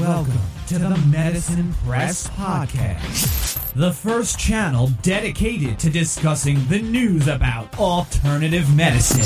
Welcome 0.00 0.32
to 0.68 0.78
the 0.78 0.96
Medicine 1.10 1.74
Press 1.86 2.26
Podcast, 2.28 3.74
the 3.74 3.92
first 3.92 4.38
channel 4.38 4.88
dedicated 5.02 5.78
to 5.78 5.90
discussing 5.90 6.66
the 6.68 6.80
news 6.80 7.28
about 7.28 7.78
alternative 7.78 8.74
medicine. 8.74 9.20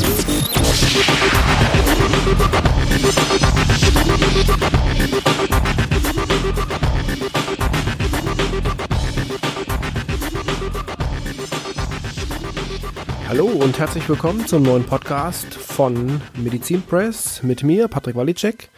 Hallo 13.29 13.47
und 13.47 13.79
herzlich 13.79 14.09
willkommen 14.09 14.45
zum 14.49 14.65
neuen 14.65 14.85
Podcast 14.85 15.55
von 15.55 16.21
Medizin 16.37 16.83
Press 16.83 17.45
mit 17.45 17.63
mir, 17.63 17.87
Patrick 17.87 18.17
Walicek. 18.17 18.71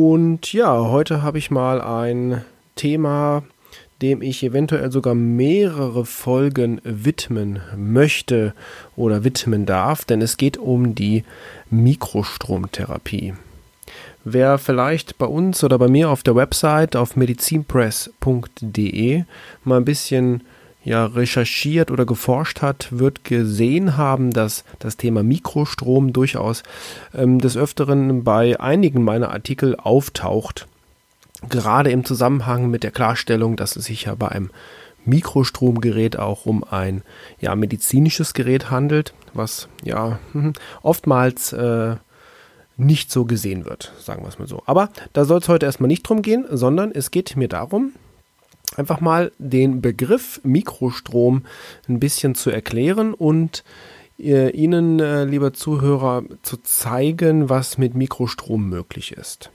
Und 0.00 0.52
ja, 0.52 0.90
heute 0.90 1.24
habe 1.24 1.38
ich 1.38 1.50
mal 1.50 1.80
ein 1.80 2.44
Thema, 2.76 3.42
dem 4.00 4.22
ich 4.22 4.44
eventuell 4.44 4.92
sogar 4.92 5.16
mehrere 5.16 6.06
Folgen 6.06 6.80
widmen 6.84 7.58
möchte 7.76 8.54
oder 8.94 9.24
widmen 9.24 9.66
darf, 9.66 10.04
denn 10.04 10.22
es 10.22 10.36
geht 10.36 10.56
um 10.56 10.94
die 10.94 11.24
Mikrostromtherapie. 11.70 13.34
Wer 14.22 14.58
vielleicht 14.58 15.18
bei 15.18 15.26
uns 15.26 15.64
oder 15.64 15.78
bei 15.78 15.88
mir 15.88 16.10
auf 16.10 16.22
der 16.22 16.36
Website 16.36 16.94
auf 16.94 17.16
medizinpress.de 17.16 19.24
mal 19.64 19.78
ein 19.78 19.84
bisschen 19.84 20.44
ja, 20.88 21.04
recherchiert 21.04 21.90
oder 21.90 22.06
geforscht 22.06 22.62
hat, 22.62 22.88
wird 22.90 23.22
gesehen 23.22 23.98
haben, 23.98 24.30
dass 24.30 24.64
das 24.78 24.96
Thema 24.96 25.22
Mikrostrom 25.22 26.14
durchaus 26.14 26.62
ähm, 27.14 27.40
des 27.40 27.58
Öfteren 27.58 28.24
bei 28.24 28.58
einigen 28.58 29.04
meiner 29.04 29.30
Artikel 29.30 29.76
auftaucht. 29.76 30.66
Gerade 31.50 31.90
im 31.90 32.06
Zusammenhang 32.06 32.70
mit 32.70 32.84
der 32.84 32.90
Klarstellung, 32.90 33.56
dass 33.56 33.76
es 33.76 33.84
sich 33.84 34.04
ja 34.04 34.14
bei 34.14 34.28
einem 34.28 34.48
Mikrostromgerät 35.04 36.18
auch 36.18 36.46
um 36.46 36.64
ein 36.64 37.02
ja, 37.38 37.54
medizinisches 37.54 38.32
Gerät 38.32 38.70
handelt, 38.70 39.12
was 39.34 39.68
ja 39.84 40.18
oftmals 40.82 41.52
äh, 41.52 41.96
nicht 42.78 43.12
so 43.12 43.26
gesehen 43.26 43.66
wird, 43.66 43.92
sagen 44.00 44.22
wir 44.22 44.28
es 44.28 44.38
mal 44.38 44.48
so. 44.48 44.62
Aber 44.64 44.88
da 45.12 45.26
soll 45.26 45.40
es 45.40 45.48
heute 45.50 45.66
erstmal 45.66 45.88
nicht 45.88 46.08
drum 46.08 46.22
gehen, 46.22 46.46
sondern 46.50 46.92
es 46.92 47.10
geht 47.10 47.36
mir 47.36 47.48
darum, 47.48 47.92
einfach 48.76 49.00
mal 49.00 49.32
den 49.38 49.80
Begriff 49.80 50.40
Mikrostrom 50.44 51.44
ein 51.88 52.00
bisschen 52.00 52.34
zu 52.34 52.50
erklären 52.50 53.14
und 53.14 53.64
äh, 54.18 54.50
Ihnen, 54.50 55.00
äh, 55.00 55.24
lieber 55.24 55.52
Zuhörer, 55.52 56.24
zu 56.42 56.56
zeigen, 56.58 57.48
was 57.48 57.78
mit 57.78 57.94
Mikrostrom 57.94 58.68
möglich 58.68 59.12
ist. 59.12 59.50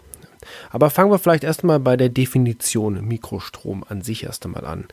Aber 0.71 0.89
fangen 0.89 1.11
wir 1.11 1.19
vielleicht 1.19 1.43
erstmal 1.43 1.79
bei 1.79 1.95
der 1.95 2.09
Definition 2.09 3.05
Mikrostrom 3.05 3.85
an 3.87 4.01
sich 4.01 4.23
erst 4.23 4.45
einmal 4.45 4.65
an. 4.65 4.85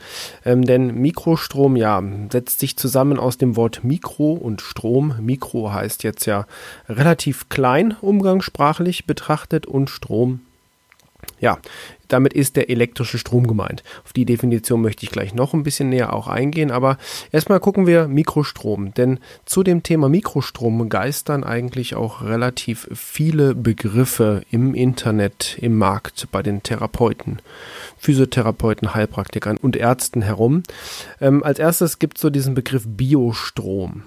Ähm, 0.44 0.64
denn 0.64 0.94
Mikrostrom, 0.94 1.76
ja, 1.76 2.02
setzt 2.30 2.60
sich 2.60 2.76
zusammen 2.76 3.18
aus 3.18 3.38
dem 3.38 3.56
Wort 3.56 3.82
Mikro 3.82 4.32
und 4.32 4.60
Strom. 4.60 5.14
Mikro 5.20 5.72
heißt 5.72 6.04
jetzt 6.04 6.26
ja 6.26 6.46
relativ 6.88 7.48
klein 7.48 7.96
umgangssprachlich 8.00 9.06
betrachtet 9.06 9.66
und 9.66 9.90
Strom 9.90 10.40
ja, 11.40 11.58
damit 12.08 12.32
ist 12.32 12.56
der 12.56 12.68
elektrische 12.70 13.18
Strom 13.18 13.46
gemeint. 13.46 13.82
Auf 14.04 14.12
die 14.12 14.24
Definition 14.24 14.82
möchte 14.82 15.04
ich 15.04 15.12
gleich 15.12 15.32
noch 15.32 15.54
ein 15.54 15.62
bisschen 15.62 15.88
näher 15.88 16.12
auch 16.12 16.26
eingehen, 16.26 16.70
aber 16.70 16.98
erstmal 17.32 17.60
gucken 17.60 17.86
wir 17.86 18.08
Mikrostrom, 18.08 18.92
denn 18.94 19.20
zu 19.46 19.62
dem 19.62 19.82
Thema 19.82 20.08
Mikrostrom 20.08 20.88
geistern 20.88 21.44
eigentlich 21.44 21.94
auch 21.94 22.22
relativ 22.22 22.88
viele 22.92 23.54
Begriffe 23.54 24.42
im 24.50 24.74
Internet, 24.74 25.56
im 25.60 25.78
Markt, 25.78 26.28
bei 26.32 26.42
den 26.42 26.62
Therapeuten, 26.62 27.40
Physiotherapeuten, 27.96 28.94
Heilpraktikern 28.94 29.56
und 29.56 29.76
Ärzten 29.76 30.22
herum. 30.22 30.62
Ähm, 31.20 31.42
als 31.42 31.58
erstes 31.58 31.98
gibt 31.98 32.16
es 32.16 32.22
so 32.22 32.30
diesen 32.30 32.54
Begriff 32.54 32.84
Biostrom. 32.86 34.02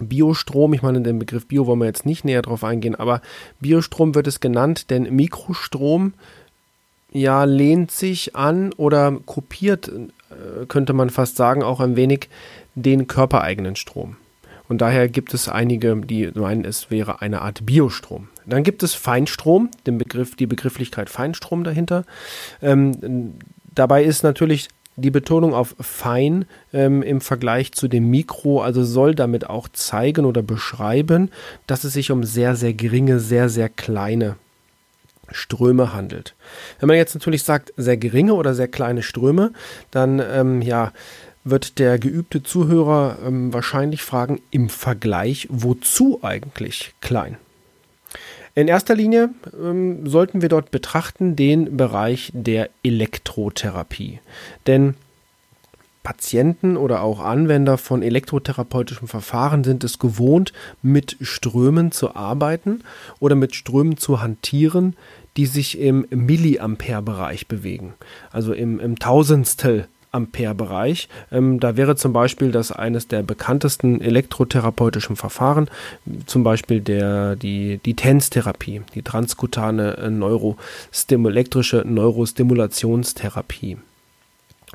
Biostrom, 0.00 0.72
ich 0.74 0.82
meine, 0.82 1.00
den 1.00 1.18
Begriff 1.18 1.46
Bio 1.46 1.66
wollen 1.66 1.80
wir 1.80 1.86
jetzt 1.86 2.06
nicht 2.06 2.24
näher 2.24 2.42
drauf 2.42 2.64
eingehen, 2.64 2.94
aber 2.94 3.20
Biostrom 3.60 4.14
wird 4.14 4.26
es 4.26 4.40
genannt, 4.40 4.90
denn 4.90 5.14
Mikrostrom 5.14 6.14
ja 7.12 7.44
lehnt 7.44 7.90
sich 7.90 8.36
an 8.36 8.72
oder 8.74 9.18
kopiert, 9.24 9.88
äh, 9.88 10.66
könnte 10.66 10.92
man 10.92 11.10
fast 11.10 11.36
sagen, 11.36 11.62
auch 11.62 11.80
ein 11.80 11.96
wenig 11.96 12.28
den 12.74 13.06
körpereigenen 13.06 13.76
Strom. 13.76 14.16
Und 14.68 14.80
daher 14.80 15.08
gibt 15.08 15.32
es 15.32 15.48
einige, 15.48 15.96
die 15.96 16.30
meinen, 16.34 16.64
es 16.64 16.90
wäre 16.90 17.22
eine 17.22 17.42
Art 17.42 17.64
Biostrom. 17.64 18.28
Dann 18.46 18.64
gibt 18.64 18.82
es 18.82 18.94
Feinstrom, 18.94 19.70
den 19.86 19.98
Begriff, 19.98 20.36
die 20.36 20.46
Begrifflichkeit 20.46 21.08
Feinstrom 21.08 21.64
dahinter. 21.64 22.04
Ähm, 22.60 23.34
dabei 23.74 24.02
ist 24.04 24.24
natürlich 24.24 24.68
die 24.96 25.10
Betonung 25.10 25.54
auf 25.54 25.76
fein 25.78 26.46
ähm, 26.72 27.02
im 27.02 27.20
Vergleich 27.20 27.72
zu 27.72 27.86
dem 27.86 28.10
Mikro, 28.10 28.62
also 28.62 28.82
soll 28.82 29.14
damit 29.14 29.48
auch 29.48 29.68
zeigen 29.68 30.24
oder 30.24 30.42
beschreiben, 30.42 31.30
dass 31.66 31.84
es 31.84 31.92
sich 31.92 32.10
um 32.10 32.24
sehr, 32.24 32.56
sehr 32.56 32.72
geringe, 32.72 33.20
sehr, 33.20 33.48
sehr 33.48 33.68
kleine 33.68 34.36
Ströme 35.30 35.92
handelt. 35.92 36.34
Wenn 36.80 36.88
man 36.88 36.96
jetzt 36.96 37.14
natürlich 37.14 37.42
sagt, 37.42 37.72
sehr 37.76 37.96
geringe 37.96 38.34
oder 38.34 38.54
sehr 38.54 38.68
kleine 38.68 39.02
Ströme, 39.02 39.52
dann 39.90 40.20
ähm, 40.20 40.62
ja, 40.62 40.92
wird 41.44 41.78
der 41.78 41.98
geübte 41.98 42.42
Zuhörer 42.42 43.18
ähm, 43.24 43.52
wahrscheinlich 43.52 44.02
fragen, 44.02 44.40
im 44.50 44.68
Vergleich, 44.68 45.46
wozu 45.50 46.20
eigentlich 46.22 46.94
klein? 47.00 47.36
In 48.56 48.68
erster 48.68 48.94
Linie 48.94 49.28
ähm, 49.62 50.06
sollten 50.06 50.40
wir 50.40 50.48
dort 50.48 50.70
betrachten 50.70 51.36
den 51.36 51.76
Bereich 51.76 52.32
der 52.34 52.70
Elektrotherapie. 52.82 54.20
Denn 54.66 54.94
Patienten 56.02 56.78
oder 56.78 57.02
auch 57.02 57.20
Anwender 57.20 57.76
von 57.76 58.02
elektrotherapeutischen 58.02 59.08
Verfahren 59.08 59.62
sind 59.62 59.84
es 59.84 59.98
gewohnt, 59.98 60.54
mit 60.80 61.18
Strömen 61.20 61.92
zu 61.92 62.16
arbeiten 62.16 62.82
oder 63.20 63.34
mit 63.34 63.54
Strömen 63.54 63.98
zu 63.98 64.22
hantieren, 64.22 64.96
die 65.36 65.46
sich 65.46 65.78
im 65.78 66.06
Milliampere-Bereich 66.08 67.48
bewegen, 67.48 67.92
also 68.32 68.54
im, 68.54 68.80
im 68.80 68.98
Tausendstel 68.98 69.86
Ampere-Bereich. 70.16 71.08
Ähm, 71.30 71.60
da 71.60 71.76
wäre 71.76 71.94
zum 71.94 72.12
Beispiel 72.12 72.50
das 72.50 72.72
eines 72.72 73.06
der 73.06 73.22
bekanntesten 73.22 74.00
elektrotherapeutischen 74.00 75.14
Verfahren, 75.14 75.68
zum 76.26 76.42
Beispiel 76.42 76.80
der, 76.80 77.36
die, 77.36 77.78
die 77.84 77.94
TENS-Therapie, 77.94 78.82
die 78.94 79.02
transkutane 79.02 79.96
äh, 79.98 80.10
Neurostim 80.10 81.26
elektrische 81.26 81.84
Neurostimulationstherapie. 81.86 83.76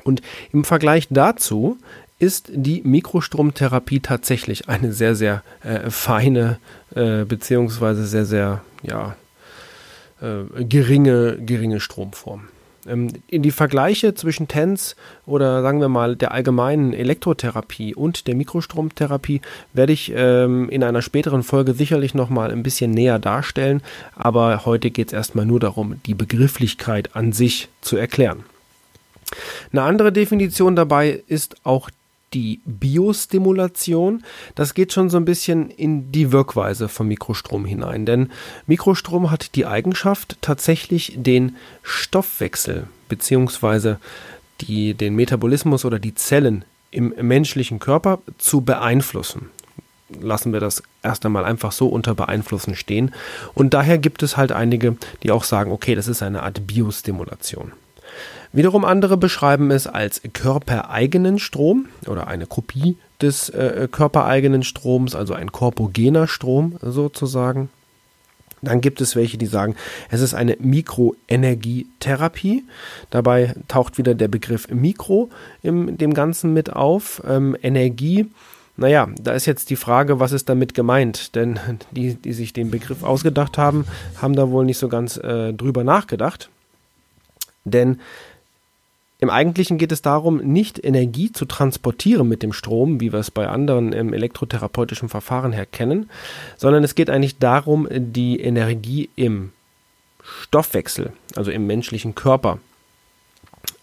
Und 0.04 0.22
im 0.52 0.64
Vergleich 0.64 1.08
dazu 1.10 1.78
ist 2.18 2.50
die 2.54 2.82
Mikrostromtherapie 2.84 4.00
tatsächlich 4.00 4.68
eine 4.68 4.92
sehr, 4.92 5.16
sehr 5.16 5.42
äh, 5.64 5.90
feine 5.90 6.58
äh, 6.94 7.24
beziehungsweise 7.24 8.06
sehr, 8.06 8.24
sehr 8.24 8.62
ja, 8.82 9.16
äh, 10.20 10.64
geringe, 10.64 11.36
geringe 11.40 11.80
Stromform. 11.80 12.48
Ähm, 12.86 13.08
in 13.28 13.42
die 13.42 13.50
Vergleiche 13.50 14.14
zwischen 14.14 14.48
TENS 14.48 14.96
oder 15.26 15.62
sagen 15.62 15.80
wir 15.80 15.88
mal 15.88 16.16
der 16.16 16.32
allgemeinen 16.32 16.92
Elektrotherapie 16.92 17.94
und 17.94 18.26
der 18.26 18.34
Mikrostromtherapie 18.34 19.40
werde 19.72 19.92
ich 19.92 20.12
ähm, 20.14 20.68
in 20.68 20.82
einer 20.82 21.02
späteren 21.02 21.42
Folge 21.42 21.74
sicherlich 21.74 22.14
nochmal 22.14 22.50
ein 22.50 22.62
bisschen 22.62 22.90
näher 22.90 23.18
darstellen, 23.18 23.82
aber 24.16 24.64
heute 24.64 24.90
geht 24.90 25.08
es 25.08 25.12
erstmal 25.12 25.46
nur 25.46 25.60
darum, 25.60 26.00
die 26.06 26.14
Begrifflichkeit 26.14 27.14
an 27.14 27.32
sich 27.32 27.68
zu 27.80 27.96
erklären. 27.96 28.44
Eine 29.72 29.82
andere 29.82 30.12
Definition 30.12 30.76
dabei 30.76 31.22
ist 31.26 31.56
auch 31.64 31.88
die 32.34 32.60
Biostimulation. 32.64 34.24
Das 34.54 34.74
geht 34.74 34.92
schon 34.92 35.10
so 35.10 35.16
ein 35.16 35.24
bisschen 35.24 35.70
in 35.70 36.12
die 36.12 36.32
Wirkweise 36.32 36.88
von 36.88 37.08
Mikrostrom 37.08 37.64
hinein, 37.64 38.06
denn 38.06 38.30
Mikrostrom 38.66 39.30
hat 39.30 39.54
die 39.54 39.66
Eigenschaft, 39.66 40.36
tatsächlich 40.40 41.14
den 41.16 41.56
Stoffwechsel 41.82 42.86
bzw. 43.08 43.96
den 44.60 45.14
Metabolismus 45.14 45.84
oder 45.84 45.98
die 45.98 46.14
Zellen 46.14 46.64
im 46.90 47.14
menschlichen 47.20 47.78
Körper 47.78 48.20
zu 48.38 48.60
beeinflussen. 48.60 49.50
Lassen 50.20 50.52
wir 50.52 50.60
das 50.60 50.82
erst 51.02 51.24
einmal 51.24 51.44
einfach 51.44 51.72
so 51.72 51.88
unter 51.88 52.14
Beeinflussen 52.14 52.74
stehen. 52.74 53.14
Und 53.54 53.72
daher 53.72 53.96
gibt 53.96 54.22
es 54.22 54.36
halt 54.36 54.52
einige, 54.52 54.96
die 55.22 55.30
auch 55.30 55.44
sagen, 55.44 55.72
okay, 55.72 55.94
das 55.94 56.06
ist 56.06 56.22
eine 56.22 56.42
Art 56.42 56.66
Biostimulation. 56.66 57.72
Wiederum 58.52 58.84
andere 58.84 59.16
beschreiben 59.16 59.70
es 59.70 59.86
als 59.86 60.20
körpereigenen 60.32 61.38
Strom 61.38 61.86
oder 62.06 62.26
eine 62.26 62.46
Kopie 62.46 62.96
des 63.20 63.48
äh, 63.48 63.88
körpereigenen 63.90 64.62
Stroms, 64.62 65.14
also 65.14 65.34
ein 65.34 65.52
korpogener 65.52 66.26
Strom 66.26 66.76
sozusagen. 66.82 67.70
Dann 68.62 68.80
gibt 68.80 69.00
es 69.00 69.16
welche, 69.16 69.38
die 69.38 69.46
sagen, 69.46 69.74
es 70.08 70.20
ist 70.20 70.34
eine 70.34 70.56
Mikroenergietherapie. 70.60 72.62
Dabei 73.10 73.56
taucht 73.66 73.98
wieder 73.98 74.14
der 74.14 74.28
Begriff 74.28 74.68
Mikro 74.68 75.30
in 75.62 75.98
dem 75.98 76.14
Ganzen 76.14 76.52
mit 76.52 76.72
auf. 76.72 77.20
Ähm, 77.26 77.56
Energie, 77.60 78.30
naja, 78.76 79.08
da 79.20 79.32
ist 79.32 79.46
jetzt 79.46 79.70
die 79.70 79.76
Frage, 79.76 80.20
was 80.20 80.30
ist 80.30 80.48
damit 80.48 80.74
gemeint? 80.74 81.34
Denn 81.34 81.58
die, 81.90 82.14
die 82.14 82.32
sich 82.32 82.52
den 82.52 82.70
Begriff 82.70 83.02
ausgedacht 83.02 83.58
haben, 83.58 83.84
haben 84.20 84.36
da 84.36 84.50
wohl 84.50 84.64
nicht 84.64 84.78
so 84.78 84.88
ganz 84.88 85.16
äh, 85.16 85.52
drüber 85.52 85.82
nachgedacht. 85.82 86.48
Denn 87.64 88.00
im 89.22 89.30
Eigentlichen 89.30 89.78
geht 89.78 89.92
es 89.92 90.02
darum, 90.02 90.38
nicht 90.38 90.84
Energie 90.84 91.30
zu 91.30 91.44
transportieren 91.44 92.26
mit 92.26 92.42
dem 92.42 92.52
Strom, 92.52 93.00
wie 93.00 93.12
wir 93.12 93.20
es 93.20 93.30
bei 93.30 93.46
anderen 93.46 93.92
ähm, 93.92 94.12
elektrotherapeutischen 94.12 95.08
Verfahren 95.08 95.52
her 95.52 95.64
kennen, 95.64 96.10
sondern 96.56 96.82
es 96.82 96.96
geht 96.96 97.08
eigentlich 97.08 97.38
darum, 97.38 97.86
die 97.88 98.40
Energie 98.40 99.10
im 99.14 99.52
Stoffwechsel, 100.24 101.12
also 101.36 101.52
im 101.52 101.68
menschlichen 101.68 102.16
Körper, 102.16 102.58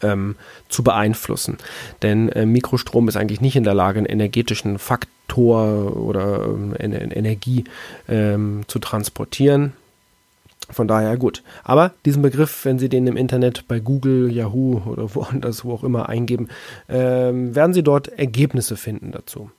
ähm, 0.02 0.36
zu 0.68 0.84
beeinflussen. 0.84 1.58
Denn 2.02 2.28
äh, 2.28 2.46
Mikrostrom 2.46 3.08
ist 3.08 3.16
eigentlich 3.16 3.40
nicht 3.40 3.56
in 3.56 3.64
der 3.64 3.74
Lage, 3.74 4.00
einen 4.00 4.08
energetischen 4.08 4.78
Faktor 4.78 5.96
oder 5.96 6.48
ähm, 6.48 6.76
Energie 6.78 7.64
ähm, 8.10 8.64
zu 8.68 8.80
transportieren. 8.80 9.72
Von 10.71 10.88
daher 10.88 11.18
gut. 11.18 11.42
Aber 11.63 11.94
diesen 12.06 12.21
Begriff, 12.21 12.63
wenn 12.63 12.77
Sie 12.77 12.89
den 12.89 13.07
im 13.07 13.18
Internet 13.18 13.68
bei 13.68 13.80
Google, 13.80 14.31
Yahoo 14.31 14.80
oder 14.86 15.16
woanders, 15.16 15.66
wo 15.66 15.74
auch 15.74 15.83
immer 15.83 16.10
eingeben, 16.10 16.48
ähm, 16.88 17.56
werden 17.56 17.74
Sie 17.74 17.81
dort 17.81 18.07
Ergebnisse 18.07 18.77
finden 18.77 19.12
dazu. 19.12 19.50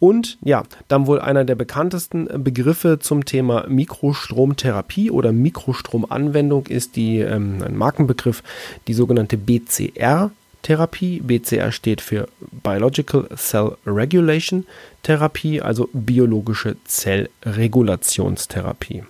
Und 0.00 0.38
ja, 0.42 0.64
dann 0.88 1.06
wohl 1.06 1.20
einer 1.20 1.44
der 1.44 1.54
bekanntesten 1.54 2.28
Begriffe 2.42 2.98
zum 2.98 3.24
Thema 3.24 3.66
Mikrostromtherapie 3.68 5.08
oder 5.10 5.30
Mikrostromanwendung 5.32 6.66
ist 6.66 6.96
die, 6.96 7.20
ähm, 7.20 7.62
ein 7.64 7.76
Markenbegriff, 7.76 8.42
die 8.88 8.94
sogenannte 8.94 9.36
BCR. 9.36 10.32
Therapie. 10.62 11.20
BCR 11.20 11.70
steht 11.70 12.00
für 12.00 12.26
Biological 12.64 13.28
Cell 13.36 13.76
Regulation 13.86 14.66
Therapie, 15.04 15.62
also 15.62 15.88
biologische 15.92 16.74
Zellregulationstherapie. 16.84 19.04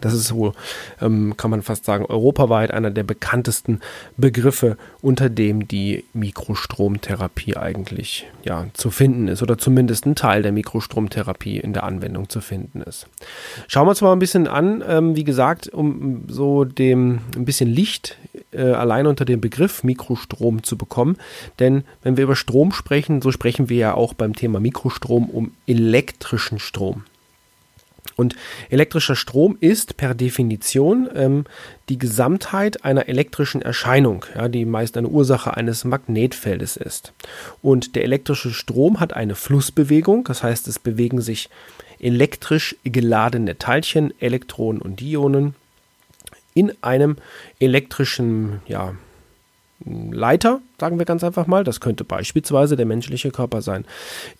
Das 0.00 0.12
ist 0.12 0.26
so, 0.26 0.52
ähm, 1.00 1.36
kann 1.36 1.50
man 1.50 1.62
fast 1.62 1.84
sagen, 1.84 2.06
europaweit 2.06 2.70
einer 2.70 2.90
der 2.90 3.04
bekanntesten 3.04 3.80
Begriffe, 4.16 4.76
unter 5.02 5.28
dem 5.28 5.68
die 5.68 6.04
Mikrostromtherapie 6.12 7.56
eigentlich 7.56 8.26
ja, 8.44 8.66
zu 8.74 8.90
finden 8.90 9.28
ist 9.28 9.42
oder 9.42 9.58
zumindest 9.58 10.06
ein 10.06 10.14
Teil 10.14 10.42
der 10.42 10.52
Mikrostromtherapie 10.52 11.58
in 11.58 11.72
der 11.72 11.84
Anwendung 11.84 12.28
zu 12.28 12.40
finden 12.40 12.82
ist. 12.82 13.06
Schauen 13.68 13.86
wir 13.86 13.90
uns 13.90 14.00
mal 14.00 14.12
ein 14.12 14.18
bisschen 14.18 14.48
an, 14.48 14.82
ähm, 14.86 15.16
wie 15.16 15.24
gesagt, 15.24 15.68
um 15.68 16.24
so 16.28 16.64
dem 16.64 17.20
ein 17.36 17.44
bisschen 17.44 17.68
Licht 17.68 18.18
äh, 18.52 18.72
allein 18.72 19.06
unter 19.06 19.24
dem 19.24 19.40
Begriff 19.40 19.84
Mikrostrom 19.84 20.62
zu 20.62 20.76
bekommen. 20.76 21.16
Denn 21.58 21.84
wenn 22.02 22.16
wir 22.16 22.24
über 22.24 22.36
Strom 22.36 22.72
sprechen, 22.72 23.22
so 23.22 23.30
sprechen 23.30 23.68
wir 23.68 23.76
ja 23.76 23.94
auch 23.94 24.14
beim 24.14 24.34
Thema 24.34 24.60
Mikrostrom 24.60 25.30
um 25.30 25.52
elektrischen 25.66 26.58
Strom. 26.58 27.04
Und 28.14 28.36
elektrischer 28.70 29.16
Strom 29.16 29.56
ist 29.60 29.96
per 29.96 30.14
Definition 30.14 31.08
ähm, 31.14 31.44
die 31.88 31.98
Gesamtheit 31.98 32.84
einer 32.84 33.08
elektrischen 33.08 33.62
Erscheinung, 33.62 34.24
ja, 34.34 34.48
die 34.48 34.64
meist 34.64 34.96
eine 34.96 35.08
Ursache 35.08 35.56
eines 35.56 35.84
Magnetfeldes 35.84 36.76
ist. 36.76 37.12
Und 37.62 37.96
der 37.96 38.04
elektrische 38.04 38.52
Strom 38.52 39.00
hat 39.00 39.12
eine 39.12 39.34
Flussbewegung, 39.34 40.24
das 40.24 40.42
heißt, 40.42 40.68
es 40.68 40.78
bewegen 40.78 41.20
sich 41.20 41.48
elektrisch 41.98 42.76
geladene 42.84 43.58
Teilchen, 43.58 44.12
Elektronen 44.20 44.80
und 44.80 45.00
Ionen 45.02 45.54
in 46.54 46.72
einem 46.82 47.16
elektrischen 47.58 48.60
ja, 48.66 48.94
Leiter, 49.84 50.60
sagen 50.80 50.98
wir 50.98 51.04
ganz 51.04 51.22
einfach 51.22 51.46
mal, 51.46 51.64
das 51.64 51.80
könnte 51.80 52.04
beispielsweise 52.04 52.76
der 52.76 52.86
menschliche 52.86 53.30
Körper 53.30 53.60
sein, 53.60 53.84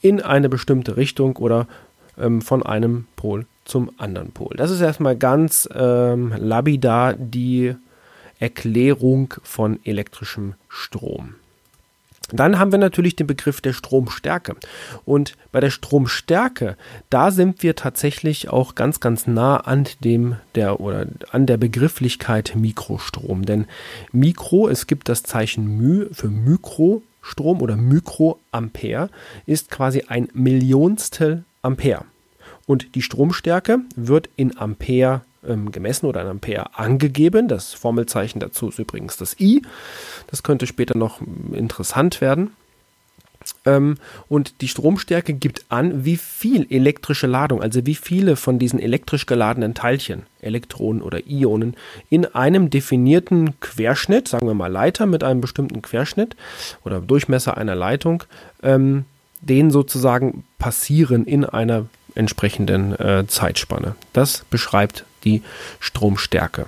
in 0.00 0.22
eine 0.22 0.48
bestimmte 0.48 0.96
Richtung 0.96 1.36
oder 1.36 1.68
ähm, 2.18 2.40
von 2.40 2.64
einem 2.64 3.06
Pol 3.16 3.46
zum 3.66 3.90
anderen 3.98 4.32
Pol. 4.32 4.56
Das 4.56 4.70
ist 4.70 4.80
erstmal 4.80 5.16
ganz 5.16 5.68
ähm, 5.74 6.32
labidar 6.38 7.12
die 7.14 7.74
Erklärung 8.38 9.34
von 9.42 9.80
elektrischem 9.84 10.54
Strom. 10.68 11.34
Dann 12.32 12.58
haben 12.58 12.72
wir 12.72 12.78
natürlich 12.78 13.14
den 13.14 13.28
Begriff 13.28 13.60
der 13.60 13.72
Stromstärke. 13.72 14.56
Und 15.04 15.36
bei 15.52 15.60
der 15.60 15.70
Stromstärke, 15.70 16.76
da 17.08 17.30
sind 17.30 17.62
wir 17.62 17.76
tatsächlich 17.76 18.48
auch 18.48 18.74
ganz, 18.74 18.98
ganz 18.98 19.28
nah 19.28 19.58
an 19.58 19.86
dem 20.02 20.36
der 20.56 20.80
oder 20.80 21.06
an 21.30 21.46
der 21.46 21.56
Begrifflichkeit 21.56 22.54
Mikrostrom. 22.56 23.44
Denn 23.44 23.66
Mikro, 24.10 24.68
es 24.68 24.88
gibt 24.88 25.08
das 25.08 25.22
Zeichen 25.22 25.76
Mü 25.76 26.08
für 26.10 26.28
Mikrostrom 26.28 27.62
oder 27.62 27.76
Mikroampere, 27.76 29.08
ist 29.46 29.70
quasi 29.70 30.02
ein 30.08 30.28
Millionstel 30.32 31.44
Ampere. 31.62 32.04
Und 32.66 32.94
die 32.94 33.02
Stromstärke 33.02 33.80
wird 33.94 34.28
in 34.36 34.58
Ampere 34.58 35.22
ähm, 35.46 35.70
gemessen 35.70 36.06
oder 36.06 36.22
in 36.22 36.28
Ampere 36.28 36.76
angegeben. 36.78 37.48
Das 37.48 37.74
Formelzeichen 37.74 38.40
dazu 38.40 38.68
ist 38.68 38.78
übrigens 38.78 39.16
das 39.16 39.38
I. 39.40 39.62
Das 40.26 40.42
könnte 40.42 40.66
später 40.66 40.98
noch 40.98 41.20
hm, 41.20 41.54
interessant 41.54 42.20
werden. 42.20 42.50
Ähm, 43.64 43.96
und 44.28 44.60
die 44.60 44.68
Stromstärke 44.68 45.32
gibt 45.32 45.66
an, 45.68 46.04
wie 46.04 46.16
viel 46.16 46.66
elektrische 46.68 47.28
Ladung, 47.28 47.62
also 47.62 47.86
wie 47.86 47.94
viele 47.94 48.34
von 48.34 48.58
diesen 48.58 48.80
elektrisch 48.80 49.26
geladenen 49.26 49.74
Teilchen, 49.74 50.22
Elektronen 50.40 51.00
oder 51.00 51.26
Ionen, 51.28 51.76
in 52.10 52.26
einem 52.26 52.70
definierten 52.70 53.60
Querschnitt, 53.60 54.26
sagen 54.26 54.48
wir 54.48 54.54
mal 54.54 54.72
Leiter 54.72 55.06
mit 55.06 55.22
einem 55.22 55.40
bestimmten 55.40 55.82
Querschnitt 55.82 56.34
oder 56.84 57.00
Durchmesser 57.00 57.56
einer 57.56 57.76
Leitung, 57.76 58.24
ähm, 58.64 59.04
den 59.40 59.70
sozusagen 59.70 60.44
passieren 60.58 61.24
in 61.24 61.44
einer 61.44 61.86
entsprechenden 62.16 62.98
äh, 62.98 63.26
Zeitspanne. 63.26 63.96
Das 64.12 64.44
beschreibt 64.50 65.04
die 65.24 65.42
Stromstärke. 65.80 66.66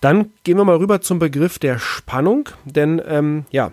Dann 0.00 0.30
gehen 0.44 0.56
wir 0.56 0.64
mal 0.64 0.76
rüber 0.76 1.00
zum 1.00 1.18
Begriff 1.18 1.58
der 1.58 1.78
Spannung, 1.78 2.48
denn 2.64 3.02
ähm, 3.06 3.44
ja, 3.50 3.72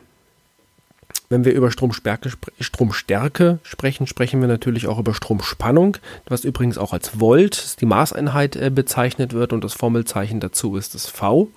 wenn 1.29 1.43
wir 1.43 1.53
über 1.53 1.71
Stromstärke, 1.71 2.31
Stromstärke, 2.59 3.59
sprechen, 3.63 4.07
sprechen 4.07 4.39
wir 4.39 4.47
natürlich 4.47 4.87
auch 4.87 4.99
über 4.99 5.13
Stromspannung, 5.13 5.97
was 6.25 6.45
übrigens 6.45 6.77
auch 6.77 6.93
als 6.93 7.19
Volt, 7.19 7.81
die 7.81 7.85
Maßeinheit, 7.85 8.55
äh, 8.55 8.69
bezeichnet 8.69 9.33
wird 9.33 9.51
und 9.51 9.63
das 9.63 9.73
Formelzeichen 9.73 10.39
dazu 10.39 10.77
ist 10.77 10.95
das 10.95 11.07
V. 11.07 11.49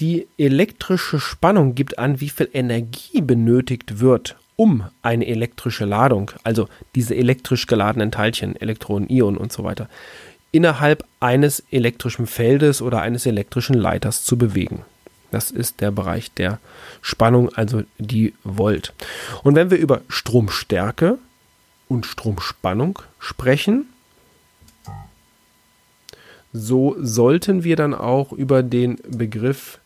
Die 0.00 0.28
elektrische 0.38 1.18
Spannung 1.18 1.74
gibt 1.74 1.98
an, 1.98 2.20
wie 2.20 2.28
viel 2.28 2.48
Energie 2.52 3.20
benötigt 3.20 4.00
wird, 4.00 4.36
um 4.60 4.84
eine 5.00 5.26
elektrische 5.26 5.86
Ladung, 5.86 6.32
also 6.44 6.68
diese 6.94 7.16
elektrisch 7.16 7.66
geladenen 7.66 8.12
Teilchen, 8.12 8.60
Elektronen, 8.60 9.08
Ionen 9.08 9.38
und 9.38 9.50
so 9.50 9.64
weiter, 9.64 9.88
innerhalb 10.52 11.02
eines 11.18 11.60
elektrischen 11.70 12.26
Feldes 12.26 12.82
oder 12.82 13.00
eines 13.00 13.24
elektrischen 13.24 13.72
Leiters 13.72 14.22
zu 14.22 14.36
bewegen. 14.36 14.84
Das 15.30 15.50
ist 15.50 15.80
der 15.80 15.90
Bereich 15.90 16.30
der 16.32 16.58
Spannung, 17.00 17.48
also 17.54 17.84
die 17.96 18.34
Volt. 18.44 18.92
Und 19.44 19.54
wenn 19.54 19.70
wir 19.70 19.78
über 19.78 20.02
Stromstärke 20.10 21.16
und 21.88 22.04
Stromspannung 22.04 22.98
sprechen, 23.18 23.86
so 26.52 26.96
sollten 27.00 27.64
wir 27.64 27.76
dann 27.76 27.94
auch 27.94 28.30
über 28.32 28.62
den 28.62 28.98
Begriff 29.08 29.79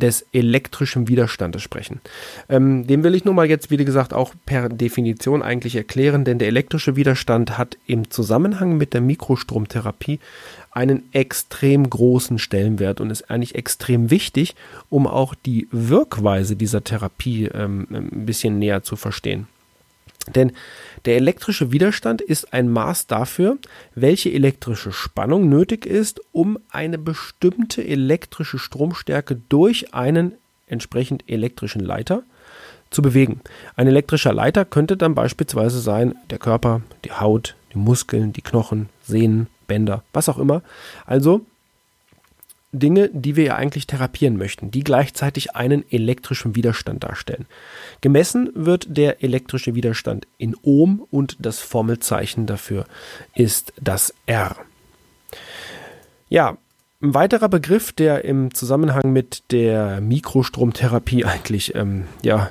des 0.00 0.26
elektrischen 0.32 1.06
Widerstandes 1.06 1.62
sprechen. 1.62 2.00
Ähm, 2.48 2.86
den 2.86 3.04
will 3.04 3.14
ich 3.14 3.24
nun 3.24 3.36
mal 3.36 3.48
jetzt, 3.48 3.70
wie 3.70 3.76
gesagt, 3.76 4.12
auch 4.12 4.34
per 4.46 4.68
Definition 4.68 5.42
eigentlich 5.42 5.76
erklären, 5.76 6.24
denn 6.24 6.38
der 6.38 6.48
elektrische 6.48 6.96
Widerstand 6.96 7.56
hat 7.56 7.76
im 7.86 8.10
Zusammenhang 8.10 8.76
mit 8.76 8.94
der 8.94 9.00
Mikrostromtherapie 9.00 10.18
einen 10.72 11.02
extrem 11.12 11.88
großen 11.88 12.38
Stellenwert 12.38 13.00
und 13.00 13.10
ist 13.10 13.30
eigentlich 13.30 13.54
extrem 13.54 14.10
wichtig, 14.10 14.54
um 14.88 15.06
auch 15.06 15.34
die 15.34 15.68
Wirkweise 15.70 16.56
dieser 16.56 16.82
Therapie 16.82 17.46
ähm, 17.46 17.86
ein 17.90 18.26
bisschen 18.26 18.58
näher 18.58 18.82
zu 18.82 18.96
verstehen. 18.96 19.46
Denn 20.34 20.52
der 21.04 21.16
elektrische 21.16 21.72
Widerstand 21.72 22.20
ist 22.20 22.52
ein 22.52 22.68
Maß 22.68 23.06
dafür, 23.06 23.58
welche 23.94 24.32
elektrische 24.32 24.92
Spannung 24.92 25.48
nötig 25.48 25.86
ist, 25.86 26.20
um 26.32 26.58
eine 26.70 26.98
bestimmte 26.98 27.86
elektrische 27.86 28.58
Stromstärke 28.58 29.40
durch 29.48 29.94
einen 29.94 30.32
entsprechend 30.66 31.24
elektrischen 31.28 31.80
Leiter 31.80 32.22
zu 32.90 33.02
bewegen. 33.02 33.40
Ein 33.76 33.86
elektrischer 33.86 34.32
Leiter 34.32 34.64
könnte 34.64 34.96
dann 34.96 35.14
beispielsweise 35.14 35.80
sein 35.80 36.14
der 36.28 36.38
Körper, 36.38 36.82
die 37.04 37.12
Haut, 37.12 37.54
die 37.72 37.78
Muskeln, 37.78 38.32
die 38.32 38.42
Knochen, 38.42 38.88
Sehnen, 39.02 39.46
Bänder, 39.66 40.02
was 40.12 40.28
auch 40.28 40.38
immer. 40.38 40.62
Also 41.06 41.46
Dinge, 42.72 43.10
die 43.12 43.36
wir 43.36 43.44
ja 43.44 43.56
eigentlich 43.56 43.86
therapieren 43.86 44.36
möchten, 44.36 44.70
die 44.70 44.84
gleichzeitig 44.84 45.56
einen 45.56 45.84
elektrischen 45.90 46.54
Widerstand 46.54 47.02
darstellen. 47.02 47.46
Gemessen 48.00 48.50
wird 48.54 48.96
der 48.96 49.24
elektrische 49.24 49.74
Widerstand 49.74 50.26
in 50.38 50.56
Ohm 50.62 51.04
und 51.10 51.36
das 51.40 51.58
Formelzeichen 51.58 52.46
dafür 52.46 52.84
ist 53.34 53.72
das 53.80 54.14
R. 54.26 54.56
Ja, 56.28 56.58
ein 57.02 57.14
weiterer 57.14 57.48
Begriff, 57.48 57.92
der 57.92 58.24
im 58.24 58.54
Zusammenhang 58.54 59.12
mit 59.12 59.50
der 59.50 60.00
Mikrostromtherapie 60.00 61.24
eigentlich 61.24 61.74
ähm, 61.74 62.04
ja, 62.22 62.50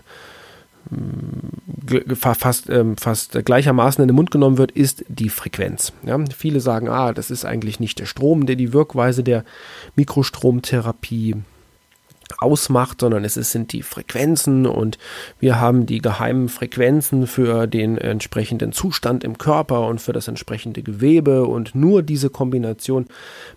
fast, 2.16 2.70
ähm, 2.70 2.98
fast 2.98 3.44
gleichermaßen 3.46 4.02
in 4.02 4.08
den 4.08 4.16
Mund 4.16 4.32
genommen 4.32 4.58
wird, 4.58 4.72
ist 4.72 5.06
die 5.08 5.30
Frequenz. 5.30 5.94
Ja, 6.06 6.18
viele 6.36 6.60
sagen, 6.60 6.90
ah, 6.90 7.14
das 7.14 7.32
ist 7.32 7.46
eigentlich 7.46 7.80
nicht 7.80 8.00
der 8.00 8.06
Strom, 8.06 8.46
der 8.46 8.56
die 8.56 8.74
Wirkweise 8.74 9.24
der 9.24 9.44
Mikrostromtherapie 9.96 11.36
ausmacht, 12.40 13.02
sondern 13.02 13.24
es 13.26 13.34
sind 13.36 13.74
die 13.74 13.82
Frequenzen 13.82 14.66
und 14.66 14.98
wir 15.40 15.60
haben 15.60 15.86
die 15.86 16.00
geheimen 16.00 16.50
Frequenzen 16.50 17.28
für 17.28 17.68
den 17.68 17.98
entsprechenden 17.98 18.72
Zustand 18.72 19.24
im 19.24 19.38
Körper 19.38 19.88
und 19.88 20.00
für 20.00 20.14
das 20.14 20.28
entsprechende 20.28 20.84
Gewebe 20.84 21.46
und 21.46 21.76
nur 21.76 22.04
diese 22.04 22.30
Kombination 22.30 23.08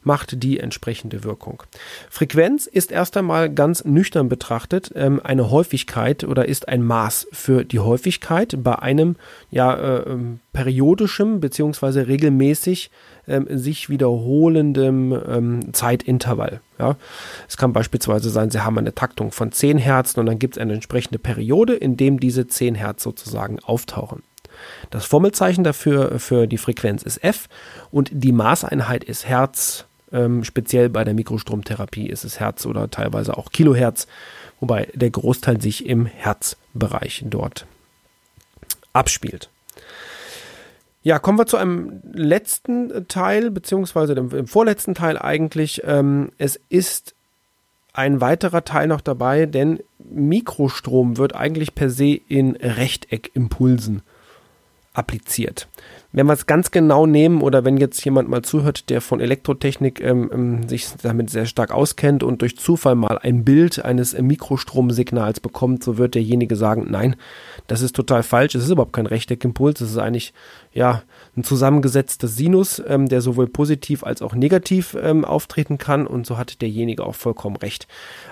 macht 0.03 0.43
die 0.43 0.59
entsprechende 0.59 1.25
Wirkung. 1.25 1.63
Frequenz 2.11 2.67
ist 2.67 2.91
erst 2.91 3.17
einmal 3.17 3.53
ganz 3.53 3.85
nüchtern 3.85 4.29
betrachtet 4.29 4.91
ähm, 4.95 5.21
eine 5.23 5.51
Häufigkeit 5.51 6.25
oder 6.25 6.47
ist 6.47 6.69
ein 6.69 6.83
Maß 6.83 7.29
für 7.33 7.65
die 7.65 7.81
Häufigkeit 7.81 8.57
bei 8.63 8.79
einem 8.79 9.17
ja 9.51 9.75
äh, 9.75 10.11
ähm, 10.11 10.41
periodischem 10.53 11.41
beziehungsweise 11.41 12.07
regelmäßig 12.07 12.91
ähm, 13.29 13.47
sich 13.51 13.89
wiederholendem 13.89 15.19
ähm, 15.29 15.75
Zeitintervall. 15.75 16.61
Ja. 16.79 16.97
Es 17.49 17.57
kann 17.57 17.73
beispielsweise 17.73 18.31
sein, 18.31 18.51
Sie 18.51 18.65
haben 18.65 18.79
eine 18.79 18.95
Taktung 18.95 19.33
von 19.33 19.53
10 19.53 19.79
Hertz 19.79 20.17
und 20.17 20.27
dann 20.27 20.39
gibt 20.39 20.57
es 20.57 20.61
eine 20.61 20.75
entsprechende 20.75 21.19
Periode, 21.19 21.75
in 21.75 21.97
dem 21.97 22.21
diese 22.21 22.47
10 22.47 22.75
Hertz 22.75 23.03
sozusagen 23.03 23.59
auftauchen. 23.61 24.23
Das 24.91 25.05
Formelzeichen 25.05 25.65
dafür 25.65 26.19
für 26.19 26.47
die 26.47 26.59
Frequenz 26.59 27.03
ist 27.03 27.23
F 27.25 27.49
und 27.91 28.11
die 28.13 28.33
Maßeinheit 28.33 29.05
ist 29.05 29.27
Hertz. 29.29 29.87
Ähm, 30.13 30.45
speziell 30.45 30.89
bei 30.91 31.05
der 31.05 31.15
Mikrostromtherapie 31.15 32.07
ist 32.07 32.25
es 32.25 32.39
Hertz 32.39 32.67
oder 32.67 32.91
teilweise 32.91 33.37
auch 33.37 33.51
Kilohertz, 33.51 34.07
wobei 34.61 34.89
der 34.95 35.11
Großteil 35.11 35.61
sich 35.61 35.87
im 35.87 36.07
Herzbereich 36.07 37.25
dort 37.27 37.67
abspielt. 38.93 39.49
Ja, 41.03 41.19
kommen 41.19 41.39
wir 41.39 41.47
zu 41.47 41.57
einem 41.57 42.01
letzten 42.13 43.09
Teil, 43.09 43.51
beziehungsweise 43.51 44.15
dem, 44.15 44.29
dem 44.29 44.47
vorletzten 44.47 44.95
Teil 44.95 45.19
eigentlich. 45.19 45.83
Ähm, 45.85 46.31
es 46.39 46.61
ist 46.69 47.15
ein 47.93 48.21
weiterer 48.21 48.65
Teil 48.65 48.87
noch 48.87 49.01
dabei, 49.01 49.47
denn 49.47 49.81
Mikrostrom 49.99 51.19
wird 51.19 51.35
eigentlich 51.35 51.75
per 51.75 51.91
se 51.91 52.15
in 52.29 52.57
Rechteckimpulsen 52.57 54.03
appliziert 54.95 55.69
wenn 56.13 56.27
wir 56.27 56.35
es 56.35 56.47
ganz 56.47 56.71
genau 56.71 57.07
nehmen 57.07 57.41
oder 57.41 57.65
wenn 57.65 57.79
jetzt 57.79 58.05
jemand 58.05 58.29
mal 58.29 58.43
zuhört, 58.43 58.91
der 58.91 59.01
von 59.01 59.21
Elektrotechnik 59.21 60.01
ähm, 60.03 60.31
ähm, 60.33 60.69
sich 60.69 60.87
damit 61.03 61.31
sehr 61.31 61.47
stark 61.47 61.71
auskennt 61.71 62.23
und 62.23 62.43
durch 62.43 62.59
Zufall 62.59 62.95
mal 62.95 63.19
ein 63.19 63.45
Bild 63.45 63.83
eines 63.83 64.13
äh, 64.13 64.21
Mikrostromsignals 64.21 65.41
bekommt, 65.41 65.83
so 65.83 65.97
wird 65.97 66.15
derjenige 66.15 66.57
sagen, 66.57 66.87
nein, 66.91 67.17
das 67.67 67.81
ist 67.81 67.97
total 67.97 68.23
falsch, 68.23 68.55
es 68.55 68.65
ist 68.65 68.71
überhaupt 68.71 68.93
kein 68.93 69.07
Rechteckimpuls, 69.07 69.81
es 69.81 69.93
ist 69.93 69.99
eigentlich 69.99 70.35
ja 70.75 71.03
ein 71.37 71.45
zusammengesetzter 71.45 72.29
Sinus, 72.29 72.83
ähm, 72.87 73.09
der 73.09 73.23
sowohl 73.23 73.47
positiv 73.47 74.05
als 74.05 74.21
auch 74.21 74.35
negativ 74.35 74.97
ähm, 75.01 75.25
auftreten 75.25 75.79
kann 75.79 76.07
und 76.07 76.27
so 76.27 76.37
hat 76.37 76.61
derjenige 76.61 77.05
auch 77.07 77.15
vollkommen 77.15 77.57
recht. 77.57 77.87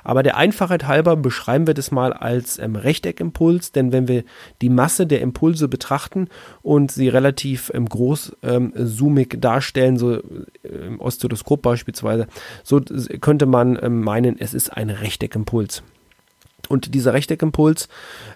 Aber 0.04 0.22
der 0.22 0.36
Einfachheit 0.36 0.86
halber 0.86 1.16
beschreiben 1.16 1.66
wir 1.66 1.74
das 1.74 1.90
mal 1.90 2.12
als 2.12 2.58
ähm, 2.58 2.76
Rechteckimpuls, 2.76 3.72
denn 3.72 3.90
wenn 3.92 4.06
wir 4.06 4.24
die 4.60 4.68
Masse 4.68 5.06
der 5.06 5.22
Impulse 5.22 5.66
betrachten 5.66 6.28
und 6.60 6.92
sie 6.92 7.08
relativ 7.08 7.69
ähm, 7.72 7.86
groß 7.88 8.36
ähm, 8.42 8.72
zoomig 8.76 9.40
darstellen, 9.40 9.96
so 9.96 10.14
äh, 10.14 10.20
im 10.62 11.00
Oszilloskop 11.00 11.62
beispielsweise, 11.62 12.26
so 12.62 12.80
könnte 13.20 13.46
man 13.46 13.78
ähm, 13.82 14.02
meinen, 14.02 14.38
es 14.38 14.54
ist 14.54 14.70
ein 14.70 14.90
Rechteckimpuls. 14.90 15.82
Und 16.68 16.94
dieser 16.94 17.14
Rechteckimpuls 17.14 17.88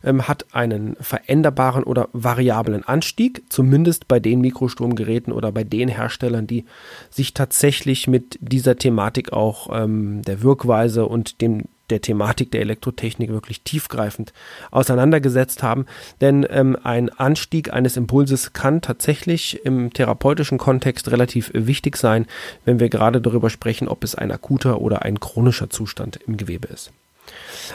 ähm, 0.02 0.26
hat 0.26 0.46
einen 0.52 0.96
veränderbaren 1.00 1.84
oder 1.84 2.08
variablen 2.12 2.82
Anstieg, 2.82 3.44
zumindest 3.48 4.08
bei 4.08 4.18
den 4.18 4.40
Mikrostromgeräten 4.40 5.32
oder 5.32 5.52
bei 5.52 5.62
den 5.62 5.88
Herstellern, 5.88 6.48
die 6.48 6.64
sich 7.10 7.32
tatsächlich 7.32 8.08
mit 8.08 8.36
dieser 8.40 8.76
Thematik 8.76 9.32
auch 9.32 9.68
ähm, 9.72 10.22
der 10.22 10.42
Wirkweise 10.42 11.06
und 11.06 11.40
dem 11.42 11.66
der 11.94 12.00
Thematik 12.00 12.50
der 12.50 12.60
Elektrotechnik 12.60 13.30
wirklich 13.30 13.62
tiefgreifend 13.62 14.32
auseinandergesetzt 14.72 15.62
haben. 15.62 15.86
Denn 16.20 16.44
ähm, 16.50 16.76
ein 16.82 17.08
Anstieg 17.08 17.72
eines 17.72 17.96
Impulses 17.96 18.52
kann 18.52 18.80
tatsächlich 18.80 19.64
im 19.64 19.92
therapeutischen 19.92 20.58
Kontext 20.58 21.10
relativ 21.12 21.52
wichtig 21.54 21.96
sein, 21.96 22.26
wenn 22.64 22.80
wir 22.80 22.88
gerade 22.88 23.20
darüber 23.20 23.48
sprechen, 23.48 23.86
ob 23.86 24.02
es 24.02 24.16
ein 24.16 24.32
akuter 24.32 24.80
oder 24.80 25.02
ein 25.02 25.20
chronischer 25.20 25.70
Zustand 25.70 26.18
im 26.26 26.36
Gewebe 26.36 26.66
ist. 26.66 26.90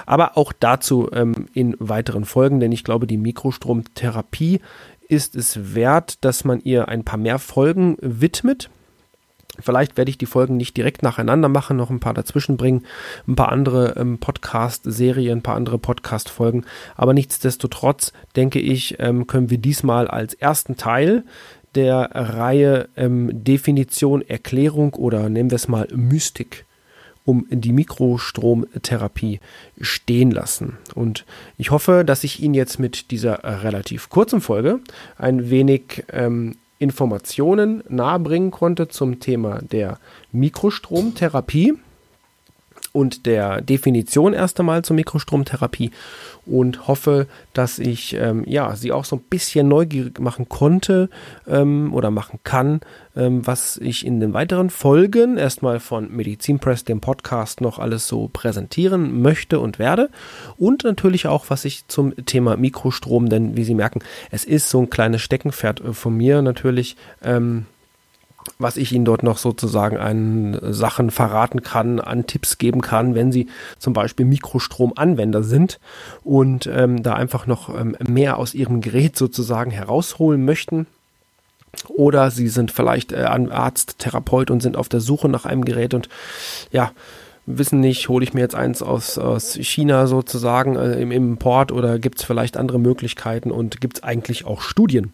Aber 0.05 0.37
auch 0.37 0.51
dazu 0.51 1.09
ähm, 1.13 1.47
in 1.53 1.77
weiteren 1.79 2.25
Folgen, 2.25 2.59
denn 2.59 2.73
ich 2.73 2.83
glaube, 2.83 3.07
die 3.07 3.17
Mikrostromtherapie 3.17 4.59
ist 5.07 5.35
es 5.35 5.73
wert, 5.73 6.23
dass 6.25 6.43
man 6.43 6.59
ihr 6.59 6.89
ein 6.89 7.05
paar 7.05 7.17
mehr 7.17 7.39
Folgen 7.39 7.97
widmet. 8.01 8.69
Vielleicht 9.61 9.97
werde 9.97 10.09
ich 10.09 10.17
die 10.17 10.25
Folgen 10.25 10.57
nicht 10.57 10.77
direkt 10.77 11.03
nacheinander 11.03 11.49
machen, 11.49 11.77
noch 11.77 11.89
ein 11.89 11.99
paar 11.99 12.13
dazwischen 12.13 12.57
bringen, 12.57 12.85
ein 13.27 13.35
paar 13.35 13.51
andere 13.51 13.95
ähm, 13.97 14.17
Podcast-Serien, 14.19 15.39
ein 15.39 15.43
paar 15.43 15.55
andere 15.55 15.77
Podcast-Folgen. 15.77 16.65
Aber 16.95 17.13
nichtsdestotrotz 17.13 18.13
denke 18.35 18.59
ich, 18.59 18.97
ähm, 18.99 19.27
können 19.27 19.49
wir 19.49 19.57
diesmal 19.57 20.07
als 20.07 20.33
ersten 20.33 20.77
Teil 20.77 21.23
der 21.75 22.09
Reihe 22.13 22.89
ähm, 22.97 23.29
Definition, 23.31 24.21
Erklärung 24.21 24.93
oder 24.95 25.29
nennen 25.29 25.51
wir 25.51 25.55
es 25.55 25.67
mal 25.67 25.87
Mystik 25.93 26.65
um 27.25 27.45
die 27.51 27.73
Mikrostromtherapie 27.73 29.39
stehen 29.79 30.31
lassen. 30.31 30.79
Und 30.95 31.25
ich 31.57 31.69
hoffe, 31.69 32.03
dass 32.03 32.23
ich 32.23 32.41
Ihnen 32.41 32.55
jetzt 32.55 32.79
mit 32.79 33.11
dieser 33.11 33.43
relativ 33.63 34.09
kurzen 34.09 34.41
Folge 34.41 34.79
ein 35.15 35.51
wenig 35.51 36.05
ähm, 36.11 36.55
Informationen 36.79 37.83
nahebringen 37.89 38.51
konnte 38.51 38.87
zum 38.87 39.19
Thema 39.19 39.59
der 39.61 39.99
Mikrostromtherapie 40.31 41.77
und 42.91 43.25
der 43.25 43.61
Definition 43.61 44.33
erst 44.33 44.59
einmal 44.59 44.83
zur 44.83 44.95
Mikrostromtherapie 44.95 45.91
und 46.45 46.87
hoffe, 46.87 47.27
dass 47.53 47.79
ich 47.79 48.15
ähm, 48.15 48.43
ja, 48.47 48.75
sie 48.75 48.91
auch 48.91 49.05
so 49.05 49.17
ein 49.17 49.21
bisschen 49.29 49.67
neugierig 49.67 50.19
machen 50.19 50.49
konnte 50.49 51.09
ähm, 51.47 51.93
oder 51.93 52.11
machen 52.11 52.39
kann, 52.43 52.81
ähm, 53.15 53.45
was 53.45 53.77
ich 53.77 54.05
in 54.05 54.19
den 54.19 54.33
weiteren 54.33 54.69
Folgen 54.69 55.37
erstmal 55.37 55.79
von 55.79 56.11
Medizinpress, 56.11 56.83
dem 56.83 57.01
Podcast, 57.01 57.61
noch 57.61 57.79
alles 57.79 58.07
so 58.07 58.29
präsentieren 58.31 59.21
möchte 59.21 59.59
und 59.59 59.79
werde. 59.79 60.09
Und 60.57 60.83
natürlich 60.83 61.27
auch, 61.27 61.45
was 61.49 61.65
ich 61.65 61.87
zum 61.87 62.15
Thema 62.25 62.57
Mikrostrom, 62.57 63.29
denn 63.29 63.55
wie 63.55 63.63
Sie 63.63 63.75
merken, 63.75 63.99
es 64.31 64.45
ist 64.45 64.69
so 64.69 64.81
ein 64.81 64.89
kleines 64.89 65.21
Steckenpferd 65.21 65.81
äh, 65.81 65.93
von 65.93 66.15
mir 66.15 66.41
natürlich. 66.41 66.95
Ähm, 67.23 67.65
was 68.57 68.77
ich 68.77 68.91
Ihnen 68.91 69.05
dort 69.05 69.23
noch 69.23 69.37
sozusagen 69.37 69.97
an 69.97 70.59
Sachen 70.61 71.11
verraten 71.11 71.61
kann, 71.61 71.99
an 71.99 72.27
Tipps 72.27 72.57
geben 72.57 72.81
kann, 72.81 73.15
wenn 73.15 73.31
Sie 73.31 73.47
zum 73.77 73.93
Beispiel 73.93 74.25
Mikrostromanwender 74.25 75.43
sind 75.43 75.79
und 76.23 76.67
ähm, 76.67 77.03
da 77.03 77.13
einfach 77.13 77.47
noch 77.47 77.69
ähm, 77.77 77.95
mehr 78.07 78.37
aus 78.37 78.53
Ihrem 78.53 78.81
Gerät 78.81 79.17
sozusagen 79.17 79.71
herausholen 79.71 80.43
möchten. 80.43 80.87
Oder 81.87 82.31
Sie 82.31 82.47
sind 82.47 82.71
vielleicht 82.71 83.11
äh, 83.11 83.23
Arzt, 83.23 83.99
Therapeut 83.99 84.49
und 84.51 84.61
sind 84.61 84.75
auf 84.75 84.89
der 84.89 85.01
Suche 85.01 85.29
nach 85.29 85.45
einem 85.45 85.63
Gerät 85.63 85.93
und 85.93 86.09
ja, 86.71 86.91
wissen 87.45 87.79
nicht, 87.79 88.09
hole 88.09 88.23
ich 88.23 88.33
mir 88.33 88.41
jetzt 88.41 88.55
eins 88.55 88.81
aus, 88.81 89.17
aus 89.17 89.53
China 89.53 90.07
sozusagen 90.07 90.75
äh, 90.75 90.99
im 90.99 91.11
Import 91.11 91.71
oder 91.71 91.99
gibt 91.99 92.19
es 92.19 92.25
vielleicht 92.25 92.57
andere 92.57 92.79
Möglichkeiten 92.79 93.51
und 93.51 93.81
gibt 93.81 93.97
es 93.97 94.03
eigentlich 94.03 94.45
auch 94.45 94.61
Studien 94.61 95.13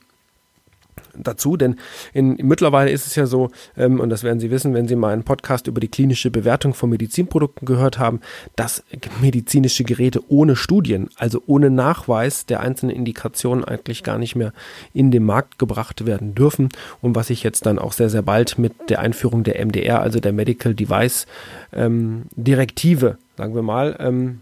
dazu, 1.18 1.58
denn 1.58 1.78
in, 2.14 2.38
mittlerweile 2.42 2.92
ist 2.92 3.08
es 3.08 3.16
ja 3.16 3.26
so, 3.26 3.50
ähm, 3.78 4.00
und 4.00 4.10
das 4.10 4.24
werden 4.24 4.40
Sie 4.40 4.52
wissen, 4.52 4.74
wenn 4.74 4.88
Sie 4.88 4.96
mal 4.96 5.14
einen 5.14 5.24
Podcast 5.24 5.68
über 5.68 5.80
die 5.80 5.88
klinische 5.88 6.32
Bewertung 6.32 6.74
von 6.74 6.90
Medizinprodukten 6.90 7.66
gehört 7.66 8.00
haben, 8.00 8.22
dass 8.56 8.84
medizinische 9.22 9.84
Geräte 9.84 10.22
ohne 10.30 10.56
Studien, 10.56 11.10
also 11.18 11.42
ohne 11.48 11.70
Nachweis 11.70 12.46
der 12.46 12.60
einzelnen 12.60 12.96
Indikationen 12.96 13.64
eigentlich 13.64 14.04
gar 14.04 14.18
nicht 14.18 14.36
mehr 14.36 14.54
in 14.94 15.12
den 15.12 15.24
Markt 15.24 15.60
gebracht 15.60 16.06
werden 16.06 16.36
dürfen. 16.36 16.70
Und 17.02 17.16
was 17.16 17.30
ich 17.30 17.44
jetzt 17.44 17.66
dann 17.66 17.80
auch 17.80 17.94
sehr, 17.94 18.10
sehr 18.10 18.22
bald 18.22 18.58
mit 18.58 18.74
der 18.90 19.00
Einführung 19.00 19.44
der 19.44 19.64
MDR, 19.66 20.02
also 20.02 20.20
der 20.20 20.34
Medical 20.34 20.74
Device 20.74 21.28
ähm, 21.74 22.24
Direktive, 22.36 23.18
sagen 23.38 23.56
wir 23.56 23.62
mal, 23.62 23.96
ähm, 24.00 24.42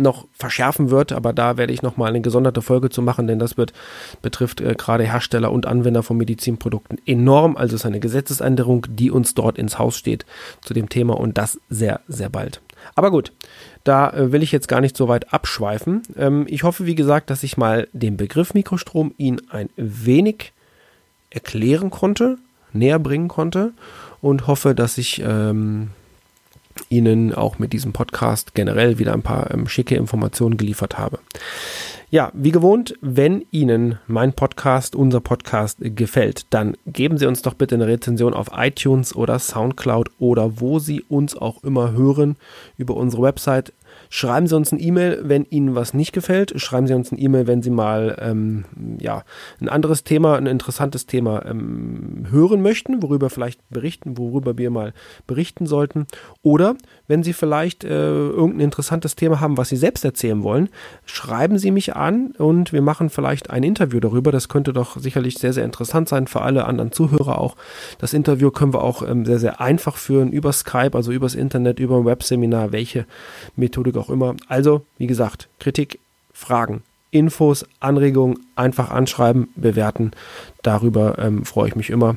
noch 0.00 0.26
verschärfen 0.32 0.90
wird, 0.90 1.12
aber 1.12 1.32
da 1.32 1.56
werde 1.56 1.72
ich 1.72 1.82
nochmal 1.82 2.08
eine 2.10 2.20
gesonderte 2.20 2.62
Folge 2.62 2.90
zu 2.90 3.02
machen, 3.02 3.26
denn 3.26 3.38
das 3.38 3.56
wird, 3.56 3.72
betrifft 4.22 4.60
äh, 4.60 4.74
gerade 4.74 5.04
Hersteller 5.04 5.52
und 5.52 5.66
Anwender 5.66 6.02
von 6.02 6.16
Medizinprodukten 6.16 6.98
enorm. 7.06 7.56
Also 7.56 7.76
es 7.76 7.82
ist 7.82 7.86
eine 7.86 8.00
Gesetzesänderung, 8.00 8.86
die 8.88 9.10
uns 9.10 9.34
dort 9.34 9.58
ins 9.58 9.78
Haus 9.78 9.96
steht 9.96 10.26
zu 10.62 10.74
dem 10.74 10.88
Thema 10.88 11.18
und 11.18 11.38
das 11.38 11.60
sehr, 11.68 12.00
sehr 12.08 12.28
bald. 12.28 12.60
Aber 12.94 13.10
gut, 13.10 13.32
da 13.84 14.10
äh, 14.10 14.32
will 14.32 14.42
ich 14.42 14.52
jetzt 14.52 14.68
gar 14.68 14.80
nicht 14.80 14.96
so 14.96 15.08
weit 15.08 15.32
abschweifen. 15.32 16.02
Ähm, 16.16 16.46
ich 16.48 16.62
hoffe, 16.62 16.86
wie 16.86 16.94
gesagt, 16.94 17.30
dass 17.30 17.42
ich 17.42 17.56
mal 17.56 17.88
den 17.92 18.16
Begriff 18.16 18.54
Mikrostrom 18.54 19.14
Ihnen 19.16 19.40
ein 19.50 19.70
wenig 19.76 20.52
erklären 21.30 21.90
konnte, 21.90 22.38
näher 22.72 22.98
bringen 22.98 23.28
konnte 23.28 23.72
und 24.20 24.46
hoffe, 24.46 24.74
dass 24.74 24.98
ich 24.98 25.22
ähm, 25.24 25.90
Ihnen 26.88 27.34
auch 27.34 27.58
mit 27.58 27.72
diesem 27.72 27.92
Podcast 27.92 28.54
generell 28.54 28.98
wieder 28.98 29.12
ein 29.12 29.22
paar 29.22 29.50
ähm, 29.50 29.68
schicke 29.68 29.96
Informationen 29.96 30.56
geliefert 30.56 30.98
habe. 30.98 31.18
Ja, 32.12 32.32
wie 32.34 32.50
gewohnt, 32.50 32.98
wenn 33.00 33.44
Ihnen 33.52 34.00
mein 34.08 34.32
Podcast, 34.32 34.96
unser 34.96 35.20
Podcast 35.20 35.78
gefällt, 35.80 36.46
dann 36.50 36.76
geben 36.84 37.18
Sie 37.18 37.26
uns 37.26 37.42
doch 37.42 37.54
bitte 37.54 37.76
eine 37.76 37.86
Rezension 37.86 38.34
auf 38.34 38.48
iTunes 38.52 39.14
oder 39.14 39.38
SoundCloud 39.38 40.10
oder 40.18 40.60
wo 40.60 40.80
Sie 40.80 41.02
uns 41.02 41.36
auch 41.36 41.62
immer 41.62 41.92
hören 41.92 42.36
über 42.76 42.96
unsere 42.96 43.22
Website 43.22 43.72
Schreiben 44.08 44.46
Sie 44.46 44.56
uns 44.56 44.72
ein 44.72 44.80
E-Mail, 44.80 45.20
wenn 45.22 45.44
Ihnen 45.44 45.74
was 45.74 45.94
nicht 45.94 46.12
gefällt. 46.12 46.60
Schreiben 46.60 46.86
Sie 46.86 46.94
uns 46.94 47.12
ein 47.12 47.18
E-Mail, 47.18 47.46
wenn 47.46 47.62
Sie 47.62 47.70
mal 47.70 48.16
ähm, 48.20 48.64
ja, 48.98 49.22
ein 49.60 49.68
anderes 49.68 50.04
Thema, 50.04 50.36
ein 50.36 50.46
interessantes 50.46 51.06
Thema 51.06 51.44
ähm, 51.46 52.26
hören 52.30 52.62
möchten, 52.62 53.02
worüber 53.02 53.30
vielleicht 53.30 53.60
berichten, 53.70 54.18
worüber 54.18 54.58
wir 54.58 54.70
mal 54.70 54.92
berichten 55.26 55.66
sollten. 55.66 56.06
Oder 56.42 56.74
wenn 57.06 57.22
Sie 57.22 57.32
vielleicht 57.32 57.84
äh, 57.84 57.88
irgendein 57.88 58.60
interessantes 58.60 59.16
Thema 59.16 59.40
haben, 59.40 59.56
was 59.56 59.68
Sie 59.68 59.76
selbst 59.76 60.04
erzählen 60.04 60.42
wollen, 60.42 60.68
schreiben 61.04 61.58
Sie 61.58 61.70
mich 61.70 61.94
an 61.94 62.32
und 62.38 62.72
wir 62.72 62.82
machen 62.82 63.10
vielleicht 63.10 63.50
ein 63.50 63.62
Interview 63.62 64.00
darüber. 64.00 64.32
Das 64.32 64.48
könnte 64.48 64.72
doch 64.72 64.96
sicherlich 64.96 65.38
sehr, 65.38 65.52
sehr 65.52 65.64
interessant 65.64 66.08
sein 66.08 66.26
für 66.26 66.42
alle 66.42 66.64
anderen 66.64 66.92
Zuhörer 66.92 67.38
auch. 67.38 67.56
Das 67.98 68.12
Interview 68.12 68.50
können 68.50 68.74
wir 68.74 68.82
auch 68.82 69.08
ähm, 69.08 69.24
sehr, 69.24 69.38
sehr 69.38 69.60
einfach 69.60 69.96
führen 69.96 70.32
über 70.32 70.52
Skype, 70.52 70.94
also 70.94 71.12
übers 71.12 71.34
Internet, 71.34 71.80
über 71.80 71.96
ein 71.96 72.04
Webseminar, 72.04 72.72
welche 72.72 73.06
Methodik 73.90 73.96
auch 73.96 74.10
immer. 74.10 74.36
Also, 74.48 74.84
wie 74.98 75.06
gesagt, 75.06 75.48
Kritik, 75.58 76.00
Fragen, 76.32 76.82
Infos, 77.10 77.64
Anregungen 77.80 78.38
einfach 78.56 78.90
anschreiben, 78.90 79.48
bewerten. 79.56 80.12
Darüber 80.62 81.18
ähm, 81.18 81.44
freue 81.44 81.68
ich 81.68 81.76
mich 81.76 81.90
immer. 81.90 82.16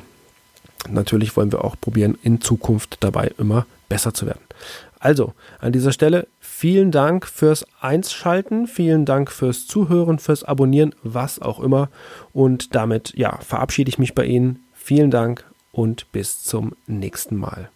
Natürlich 0.90 1.36
wollen 1.38 1.52
wir 1.52 1.64
auch 1.64 1.76
probieren, 1.80 2.18
in 2.24 2.42
Zukunft 2.42 2.98
dabei 3.00 3.32
immer 3.38 3.66
besser 3.90 4.14
zu 4.14 4.26
werden. 4.26 4.42
Also, 5.00 5.34
an 5.60 5.74
dieser 5.74 5.92
Stelle 5.92 6.28
vielen 6.40 6.92
Dank 6.92 7.26
fürs 7.26 7.66
Einschalten, 7.82 8.68
vielen 8.68 9.06
Dank 9.06 9.32
fürs 9.32 9.68
Zuhören, 9.68 10.20
fürs 10.20 10.44
Abonnieren, 10.44 10.96
was 11.04 11.42
auch 11.42 11.60
immer. 11.60 11.90
Und 12.32 12.76
damit, 12.76 13.14
ja, 13.16 13.38
verabschiede 13.40 13.90
ich 13.90 14.00
mich 14.00 14.16
bei 14.16 14.26
Ihnen. 14.26 14.64
Vielen 14.74 15.12
Dank 15.12 15.46
und 15.72 16.10
bis 16.12 16.44
zum 16.44 16.74
nächsten 16.88 17.36
Mal. 17.36 17.70